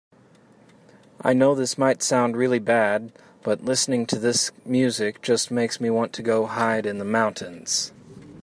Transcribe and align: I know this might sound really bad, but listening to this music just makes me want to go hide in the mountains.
I 1.21 1.33
know 1.33 1.53
this 1.53 1.77
might 1.77 2.01
sound 2.01 2.35
really 2.35 2.57
bad, 2.57 3.11
but 3.43 3.63
listening 3.63 4.07
to 4.07 4.15
this 4.17 4.49
music 4.65 5.21
just 5.21 5.51
makes 5.51 5.79
me 5.79 5.91
want 5.91 6.11
to 6.13 6.23
go 6.23 6.47
hide 6.47 6.87
in 6.87 6.97
the 6.97 7.05
mountains. 7.05 7.91